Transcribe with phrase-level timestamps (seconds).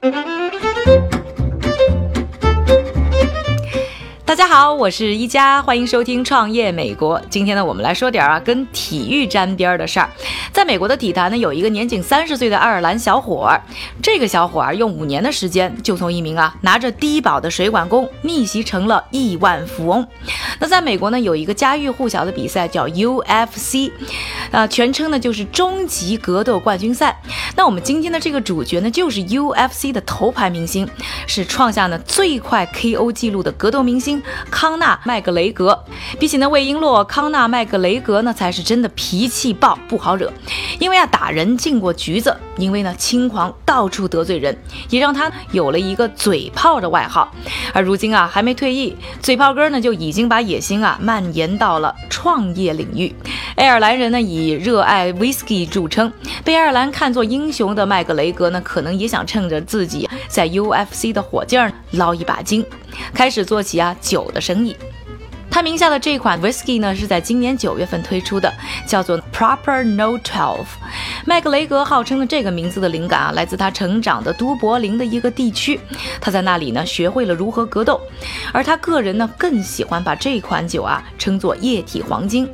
[0.00, 0.26] 大
[4.36, 7.18] 大家好，我是一加，欢迎收听创业美国。
[7.30, 10.10] 今天呢，我们来说点啊跟体育沾边的事儿。
[10.52, 13.62] 在美国的体坛呢，有一个年仅三十岁的爱尔兰小伙儿，
[14.02, 20.06] 这个小伙儿用五年的时间，就从一名啊拿着低保的水管工逆袭成了亿万富翁。
[20.58, 23.90] 那在美国呢，有一个家喻户晓的比赛叫 UFC，
[24.50, 27.18] 啊，全称呢就是终极格斗冠军赛。
[27.56, 30.86] 那我们今天的这个主角呢，就是 UFC 的头牌明星，
[31.26, 34.22] 是创下呢最快 KO 记录的格斗明星。
[34.50, 35.84] 康纳麦格雷格，
[36.18, 40.32] 比起那魏璎珞，康纳麦格雷格呢才是真的脾气暴，不好惹。
[40.78, 44.56] 因为啊打人进过局子，因为呢轻狂到处得罪人，
[44.90, 47.32] 也让他有了一个嘴炮的外号。
[47.72, 53.14] 而如今啊还没退役，嘴炮哥呢就已经把野心啊蔓延到了创业领域。
[53.54, 56.12] 爱尔兰人呢以热爱 whisky 著称，
[56.44, 62.64] 被爱尔兰看作英雄的麦格雷格呢可能也想趁着自己在 UFC 的火劲儿捞一把金。
[63.14, 64.76] 开始做起啊酒的生意。
[65.50, 68.52] 他名下的这款 whisky 呢，是在今年九月份推出的，
[68.86, 70.66] 叫做 Proper No Twelve。
[71.24, 75.80] 麦克雷格号称的这个名字的灵感啊，来自他成长的都柏林的一个地区。
[76.20, 77.98] 他在那里呢，学会了如何格斗。
[78.52, 82.46] 而他个人呢，更喜欢把这款酒啊称作液体黄金。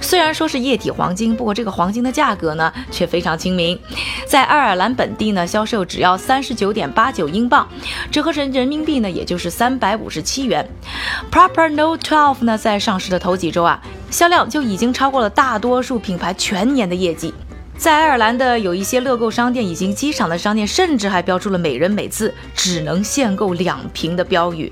[0.00, 3.78] 虽然说是液体黄金，不过这个黄金的价格呢，却非常亲民，
[4.26, 7.68] 在爱尔兰本地呢，销售只要三十九点八九英镑，
[8.10, 10.68] 折合成人民币呢，也就是三百五十七元。
[11.30, 12.39] Proper No Twelve。
[12.40, 17.32] 那在上市的头几周啊，销量就已经超过了大多数品牌全年的业绩。
[17.80, 24.70] 在爱尔兰的有一些乐购商店以及机场的商店，甚至还标出了每人每次只能限购两瓶的标语。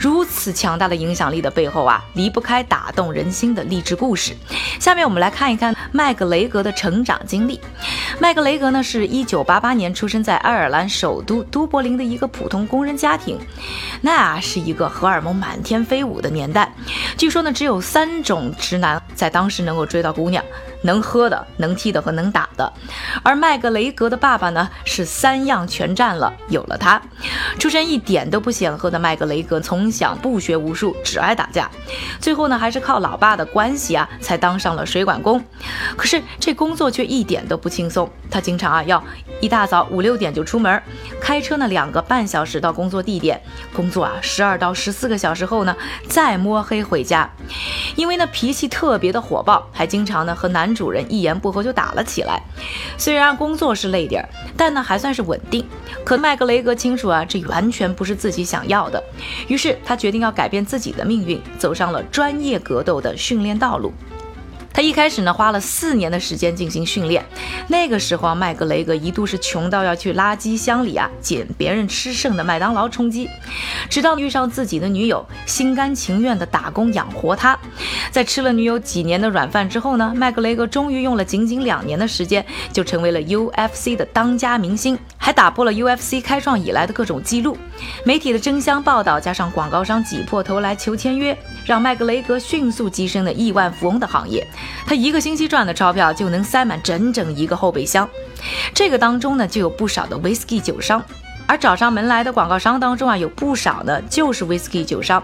[0.00, 4.34] 如此强大的影响力的背后啊，离不开打动人心的励志故事。
[4.80, 7.60] 下面我们来看一看麦格雷格的成长经历。
[8.18, 13.38] 麦格雷格呢，是一九八八年出生在爱尔兰首都都柏林的一个普通工人家庭。
[14.00, 16.72] 那是一个荷尔蒙满天飞舞的年代。
[17.18, 20.42] 据说呢，只有三种直男在当时能够追到姑娘。
[20.86, 22.72] 能喝的、能踢的和能打的，
[23.22, 26.32] 而麦格雷格的爸爸呢是三样全占了。
[26.48, 27.02] 有了他，
[27.58, 31.68] 出身一点都不显赫的麦格雷格从小不学无术，只爱打架。
[32.20, 35.44] 最后呢，还是靠老爸的关系啊，才当上了水管工。
[35.96, 39.02] 可是这工作却一点都不轻松，他经常啊要
[39.40, 40.80] 一大早五六点就出门，
[41.20, 43.42] 开车呢两个半小时到工作地点，
[43.74, 45.76] 工作啊十二到十四个小时后呢
[46.08, 47.28] 再摸黑回家。
[47.96, 50.75] 因为呢脾气特别的火爆，还经常呢和男。
[50.76, 52.40] 主人一言不合就打了起来，
[52.96, 55.66] 虽然工作是累点儿，但呢还算是稳定。
[56.04, 59.02] 可麦格雷格清楚啊，这完全不是自己想要的，
[59.48, 63.92] 于是他决定要改变自己的命运，走上了专业格斗的训练道路。
[64.76, 67.24] 他一开始呢，花了四年的时间进行训练。
[67.66, 73.26] 那个时候啊，麦格雷格一度是穷到要去垃圾箱里啊捡别人吃剩的麦当劳充饥。
[73.88, 77.58] 直到遇上自己的女友，心甘情愿的打工养活他。
[78.10, 87.58] 在吃了女友几年的软饭之后呢，麦格雷格终于用了仅仅两年的时间，就成为了 UFC 的当家明星，还打破了 UFC 开创以来的各种记录。
[88.04, 94.46] 媒体的争相报道，加上广告商挤破头来求签约，让麦格雷格迅速跻身了亿万富翁的行业。
[94.86, 98.08] 他一个星期赚的钞票就能塞满整整一个后备箱，
[98.72, 101.02] 这个当中呢就有不少的 whisky 酒商，
[101.48, 105.20] 而找上门来的广告商当中啊有不少呢就是 whisky 酒商，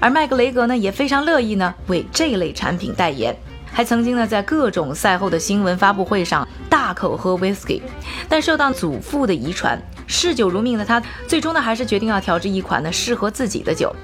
[0.00, 3.32] 而麦格雷格呢也非常乐意呢为这类产品代言，
[3.74, 7.82] 还曾经呢在各种赛后的新闻发布会上大口喝 whisky，
[8.28, 9.76] 但受到祖父的遗传
[10.06, 13.94] 嗜酒如命的他，最终呢还是决定要调制一款呢适合自己的酒。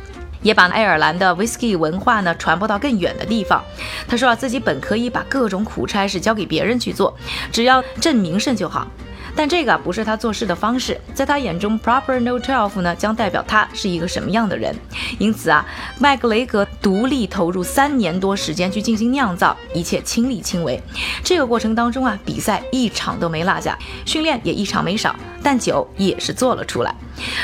[0.42, 3.62] 也把爱尔兰的 whisky 文化呢传播到更远的地方。
[4.08, 7.14] 他说啊，自己本可以把各种苦差事交给别人去做，
[7.52, 8.88] 只要挣名声就好。
[9.40, 14.76] 但这个不是他做事的方式，在他眼中，Proper No Twelve 呢将代表他是一个什么样的人。
[15.18, 15.64] 因此啊，
[15.98, 20.78] 麦格雷格独立投入三年多时间去进行酿造，一切亲力亲为。
[21.24, 26.94] 这个过程当中啊，比赛一场都没落下，训练也一场没少，但酒也是做了出来。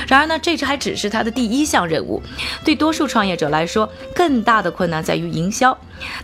[0.06, 2.22] 然而呢，这只还只是他的第一项任务。
[2.62, 5.74] 对多数创业者来说，更大的困难在于营销，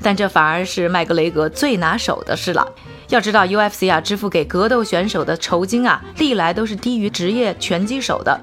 [0.02, 2.68] 但这反而是麦格雷格最拿手的事了。
[3.12, 8.40] 要知道，UFC 啊，支付给格斗选手的酬金啊，历来都是低于职业拳击手的。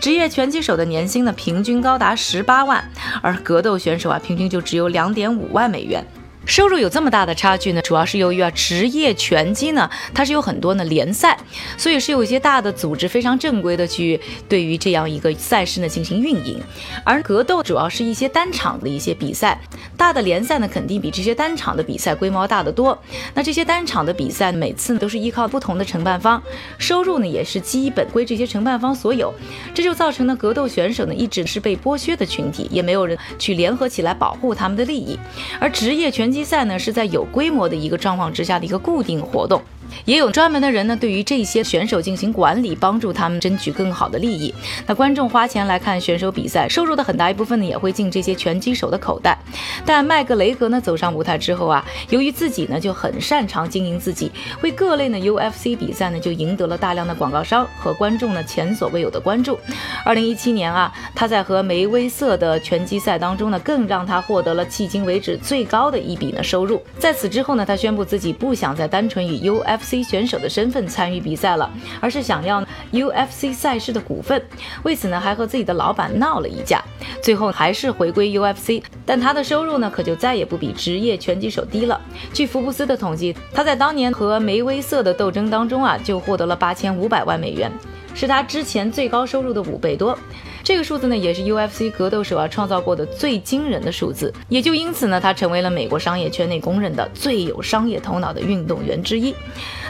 [0.00, 2.82] 职业拳击手的年薪呢，平均高达十八万，
[3.20, 6.02] 而格斗选手啊，平均就只有两点五万美元。
[6.46, 11.36] 收入有这么大的差距呢，主要是由于啊，职业拳击呢，它是有很多呢联赛，
[11.76, 16.60] 所以是有一些大的组织非常正规的去对于这样一个赛事呢进行运营，
[17.04, 19.60] 而格斗主要是一些单场的一些比赛，
[19.96, 22.96] 大的联赛呢肯定比这些单场的比赛规模大得多。
[23.34, 26.40] 那这些单场的比赛每次都是依靠不同的承办方，
[26.78, 29.34] 收入呢也是基本归这些承办方所有，
[29.74, 35.18] 这就造成了格斗选手呢一直是被剥削的群体，也没有人去联合起来保护他们的利益，
[35.58, 36.35] 而职业拳击。
[36.36, 39.62] 击赛呢是在有规模的一个状况之下的一个固定活动。
[40.04, 44.54] 也有专门的人呢，对于这些选手进行管理，帮助他们争取更好的利益。
[44.86, 49.38] 那观众花钱来看选手比赛，收入的很大一部分呢，也会进这些拳击手的口袋。
[49.84, 54.30] 但麦格雷格呢走上舞台之后啊，由于自己呢就很擅长经营自己，
[54.62, 59.58] 为各类呢 UFC 比赛呢就赢得了大量的广告商和观众呢前所未有的关注。
[60.04, 66.82] 二零一七年啊，他在和梅威瑟的拳击赛当中呢，更让他获得了迄今为止最高的一笔呢收入。
[66.98, 71.70] 在此之后呢，他宣布自己不想再单纯与 UFC UFC 选手的身份参与比赛了，
[72.00, 74.42] 而是想要 UFC 赛事的股份。
[74.82, 76.82] 为此呢，还和自己的老板闹了一架，
[77.22, 78.82] 最后还是回归 UFC。
[79.04, 82.00] 但他的收入呢，可就再也不比职业拳击手低了。
[82.32, 87.70] 据福布斯的统计，他在当年和梅威瑟的斗争当中啊，就获得了八千五百万美元，
[88.14, 90.18] 是他之前最高收入的五倍多。
[90.66, 99.32] 这个数字呢，也是 UFC 格斗手啊创造过的最惊人的数字，也就因此呢，他成为了美国商业圈内公认的最有商业头脑的运动员之一。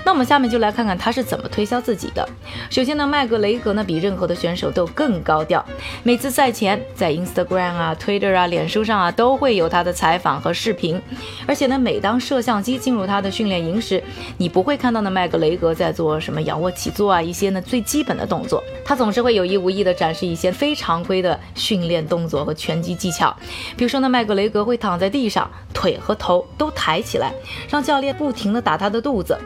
[0.06, 2.24] 那我们下面就来看看他是怎么推销自己的。
[2.70, 5.66] 首先呢，麦格雷格呢比任何的选手都更高调，
[6.04, 11.02] 每次赛前在 Instagram 啊、Twitter 啊、脸书上啊都会有他的采访和视频，
[11.44, 14.00] 而且呢，每当摄像机进入他的训练营时，
[14.38, 20.76] 你不会看到呢麦格雷格在做什么仰卧起坐啊一些呢最基本的动作，他总是会有意无意的展示一些非。
[20.76, 23.34] 常规的训练动作和拳击技巧，
[23.78, 27.32] 比如说呢，麦格雷格会躺在地上，腿和头都抬起来，
[27.70, 29.36] 让教练不停地打他的肚子。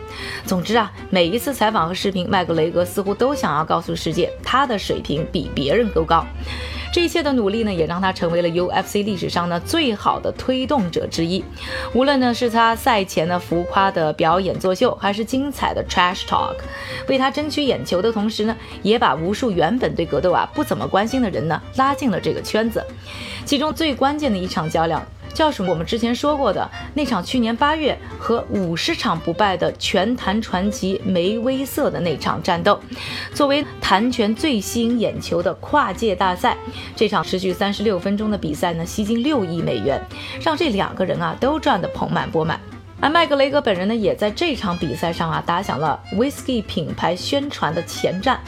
[0.51, 6.27] 总之啊，每一次采访和视频，麦格雷格似乎都想要告诉世界，他的水平比别人都高。
[6.93, 11.45] 这一切的努力呢，也让他成为了 UFC 历史上呢最好的推动者之一。
[11.95, 16.57] 无论呢是他赛前的浮夸的表演作秀，还是精彩的 trash talk，
[17.07, 22.85] 为他争取眼球的同时呢，也把无数原本对格斗啊不怎么关心的人呢拉进了这个圈子。
[23.45, 25.01] 其中最关键的一场较量。
[25.33, 32.79] 就是我们之前说过的那场去年八月和五十场不败的拳坛传奇梅威瑟的那场战斗，
[33.33, 36.57] 作为弹拳最吸引眼球的跨界大赛，
[36.95, 40.01] 这场持续三十六分钟的比赛呢，吸金六亿美元，
[40.43, 42.61] 让这两个人啊都赚得盆满钵满。
[43.01, 48.39] 而麦格雷格本人呢，也在这场比赛上啊打响了 Whisky 品牌宣传的前站。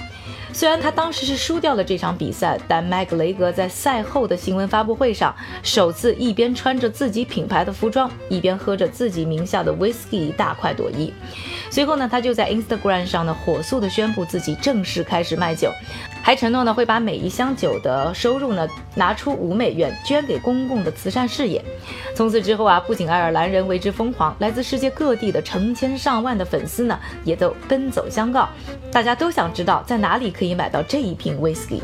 [0.54, 11.12] 虽然他当时是输掉了这场比赛，但麦格雷格在赛后的新闻发布会上，首次一边穿着自己品牌的服装，一边喝着自己名下的 whisky 大快朵颐。
[11.70, 15.72] 随后呢，他就在 Instagram 上呢火速的宣布自己正式开始卖酒。
[16.22, 21.62] 还承诺呢会把每一箱酒的收入呢拿出五美元捐给公共的慈善事业。
[22.14, 28.48] 从此之后啊，不仅爱尔兰人为之疯狂，来自世界各地的成千上万的粉丝呢也都奔走相告，
[28.92, 31.80] 大家都想知道在哪里可以买到这一瓶 whisky。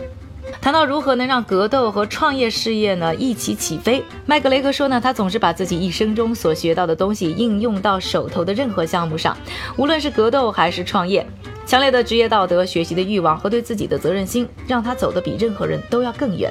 [0.61, 9.37] 谈到如何能让格斗和创业事业呢一起起飞，麦格雷克说呢，他总是把自己一生中所学到的东西应用到手头的任何项目上，
[9.77, 11.27] 无论是格斗还是创业。
[11.69, 16.51] 强烈的职业道德、学习的欲望和对自己的责任心，让他走得比任何人都要更远。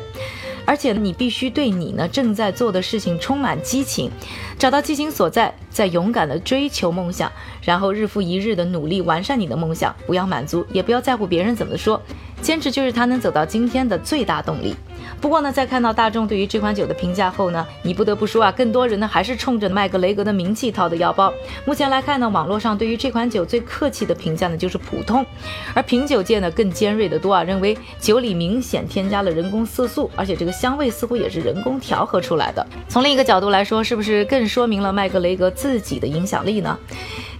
[0.64, 4.12] 而且你必须对你呢正在做的事情充满激情，
[4.60, 7.31] 找到激情所在，再勇敢地追求梦想，
[7.64, 9.96] 然后日复一日地努力完善你的梦想。
[10.06, 12.00] 不要满足，也不要在乎别人怎么说，
[12.44, 14.76] 坚持就是他能走到今天的最大动力。
[15.19, 21.33] 不过呢，在看到大众对于这款酒的评价后呢，你不得不说啊，更多人呢还是冲着麦格雷格的名气掏的腰包。
[21.66, 25.26] 目前来看呢，网络上对于这款酒最客气的评价呢就是普通，
[25.73, 32.66] 而品酒界呢更尖锐的多啊，认为酒里明显添加了人工色素，而且这个香味似乎也是人工调和出来的。
[32.87, 36.78] 从另一个角度来说，是不是更说明了麦格雷格自己的影响力呢？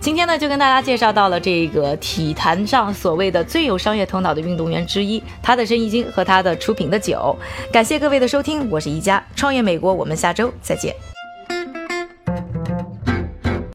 [0.08, 7.36] 今天呢，就跟大家介绍到了这个体坛上所谓的最有商业头脑的运动员之一，他的生意经和他的出品的酒。
[7.74, 10.96] 感谢各位的收听，我是宜家创业美国，我们下周再见。